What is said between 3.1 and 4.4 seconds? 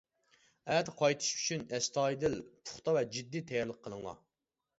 جىددىي تەييارلىق قىلىڭلار!